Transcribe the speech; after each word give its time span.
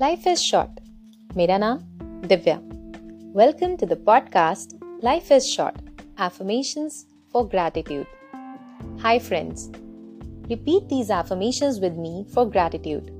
Life 0.00 0.26
is 0.26 0.42
short. 0.42 0.80
मेरा 1.36 1.58
नाम 1.58 1.78
Divya 2.28 2.56
Welcome 3.38 3.76
to 3.80 3.86
the 3.86 3.96
podcast 4.08 4.74
Life 5.06 5.30
is 5.36 5.48
Short 5.54 5.76
Affirmations 6.26 7.06
for 7.32 7.48
Gratitude. 7.54 8.06
Hi, 9.02 9.18
friends. 9.18 9.70
Repeat 10.50 10.88
these 10.88 11.10
affirmations 11.10 11.80
with 11.80 11.96
me 11.96 12.24
for 12.34 12.46
gratitude. 12.46 13.10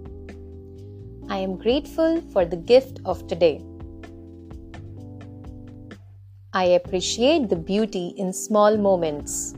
I 1.29 1.39
am 1.39 1.57
grateful 1.57 2.21
for 2.32 2.45
the 2.45 2.57
gift 2.57 3.00
of 3.05 3.27
today. 3.27 3.62
I 6.53 6.64
appreciate 6.64 7.48
the 7.48 7.57
beauty 7.57 8.14
in 8.16 8.32
small 8.32 8.77
moments. 8.77 9.55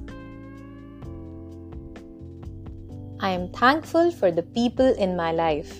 I 3.20 3.30
am 3.30 3.52
thankful 3.52 4.10
for 4.10 4.30
the 4.30 4.42
people 4.42 4.94
in 5.06 5.16
my 5.16 5.32
life. 5.32 5.76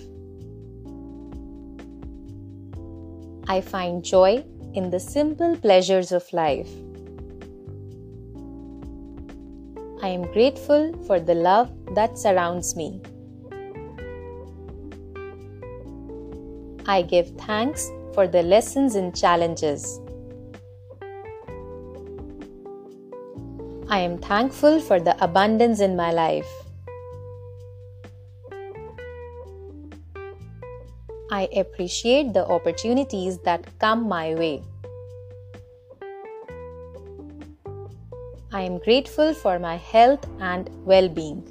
I 3.46 3.60
find 3.60 4.02
joy 4.02 4.42
in 4.72 4.90
the 4.90 4.98
simple 4.98 5.56
pleasures 5.56 6.12
of 6.12 6.32
life. 6.32 6.70
I 10.02 10.08
am 10.08 10.22
grateful 10.32 10.92
for 11.06 11.20
the 11.20 11.34
love 11.34 11.70
that 11.94 12.18
surrounds 12.18 12.74
me. 12.74 13.02
I 16.86 17.02
give 17.02 17.30
thanks 17.36 17.90
for 18.14 18.26
the 18.26 18.42
lessons 18.42 18.94
and 18.94 19.14
challenges. 19.14 20.00
I 23.88 23.98
am 23.98 24.18
thankful 24.18 24.80
for 24.80 25.00
the 25.00 25.22
abundance 25.22 25.80
in 25.80 25.96
my 25.96 26.12
life. 26.12 26.63
I 31.30 31.48
appreciate 31.56 32.32
the 32.32 32.46
opportunities 32.46 33.38
that 33.44 33.66
come 33.78 34.08
my 34.08 34.34
way. 34.34 34.62
I 38.52 38.60
am 38.60 38.78
grateful 38.78 39.34
for 39.34 39.58
my 39.58 39.76
health 39.76 40.26
and 40.38 40.70
well 40.84 41.08
being. 41.08 41.42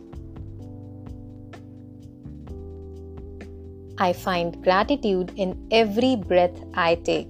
I 3.97 4.13
find 4.13 4.63
gratitude 4.63 5.33
in 5.35 5.67
every 5.71 6.16
breath 6.16 6.57
I 6.73 6.95
take. 6.95 7.27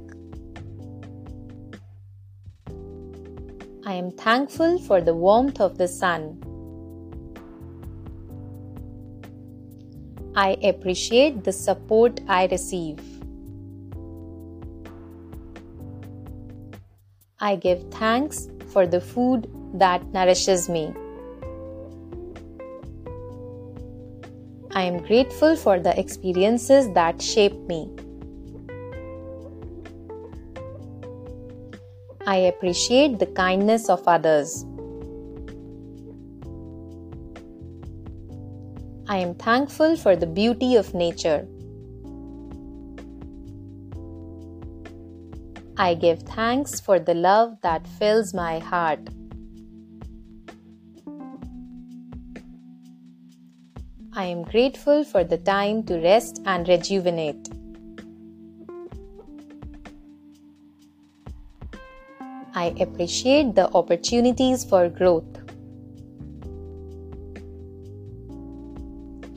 I 3.86 3.94
am 3.94 4.11
thankful 4.11 4.80
for 4.80 5.02
the 5.02 5.14
warmth 5.14 5.59
of 5.59 5.77
the 5.77 5.88
sun. 5.88 6.41
I 10.36 10.58
appreciate 10.64 11.44
the 11.44 11.52
support 11.52 12.20
I 12.28 12.48
receive. 12.48 13.00
I 17.39 17.56
give 17.56 17.92
thanks 17.92 18.50
for 18.70 18.88
the 18.88 19.00
food 19.00 19.48
that 19.76 20.06
nourishes 20.08 20.70
me. 20.70 20.94
I 24.72 24.81
am 24.81 25.04
grateful 25.04 25.56
for 25.56 25.80
the 25.80 25.98
experiences 26.00 26.92
that 26.94 27.22
shape 27.22 27.59
me. 27.67 27.92
I 32.26 32.38
appreciate 32.38 33.20
the 33.20 33.28
kindness 33.28 33.88
of 33.88 34.08
others. 34.08 34.66
I 39.14 39.17
am 39.17 39.36
thankful 39.36 39.95
for 39.95 40.16
the 40.16 40.25
beauty 40.25 40.75
of 40.75 40.95
nature. 40.95 41.47
I 45.77 45.93
give 45.93 46.23
thanks 46.23 46.80
for 46.80 46.98
the 46.98 47.14
love 47.14 47.61
that 47.61 47.86
fills 47.99 48.33
my 48.33 48.58
heart. 48.58 49.02
I 54.14 54.26
am 54.26 54.42
grateful 54.42 55.04
for 55.04 55.23
the 55.23 55.37
time 55.37 55.83
to 55.83 55.99
rest 55.99 56.42
and 56.48 56.67
rejuvenate. 56.67 57.49
I 62.55 62.73
appreciate 62.80 63.54
the 63.54 63.70
opportunities 63.76 64.66
for 64.66 64.89
growth. 64.89 65.37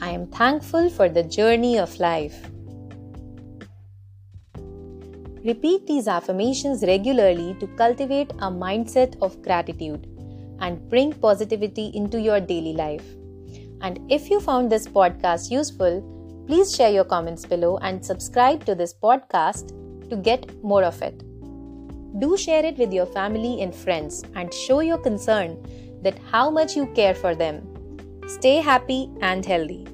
I 0.07 0.11
am 0.11 0.29
thankful 0.29 0.89
for 0.89 1.09
the 1.09 1.25
journey 1.25 1.79
of 1.81 1.99
life. 1.99 2.37
Repeat 5.45 5.89
these 5.89 6.07
affirmations 6.07 6.85
regularly 6.85 7.57
to 7.59 7.67
cultivate 7.81 8.31
a 8.39 8.49
mindset 8.49 9.17
of 9.21 9.43
gratitude 9.43 10.07
and 10.61 10.89
bring 10.89 11.13
positivity 11.13 11.91
into 11.93 12.21
your 12.21 12.39
daily 12.39 12.73
life. 12.73 13.05
And 13.81 13.99
if 14.09 14.31
you 14.31 14.39
found 14.39 14.71
this 14.71 14.87
podcast 14.87 15.51
useful, 15.51 16.01
please 16.47 16.73
share 16.73 16.93
your 16.93 17.05
comments 17.05 17.45
below 17.45 17.79
and 17.79 18.05
subscribe 18.05 18.65
to 18.67 18.77
this 18.77 18.95
podcast 18.95 19.75
to 20.09 20.15
get 20.15 20.63
more 20.63 20.85
of 20.85 21.03
it. 21.03 21.19
Do 22.21 22.37
share 22.37 22.65
it 22.65 22.79
with 22.79 22.93
your 22.93 23.07
family 23.07 23.61
and 23.61 23.75
friends 23.75 24.23
and 24.37 24.55
show 24.55 24.79
your 24.79 24.99
concern 24.99 25.59
that 26.03 26.17
how 26.31 26.49
much 26.49 26.77
you 26.77 26.87
care 26.95 27.17
for 27.17 27.35
them. 27.35 27.61
Stay 28.29 28.59
happy 28.59 29.11
and 29.21 29.45
healthy. 29.45 29.85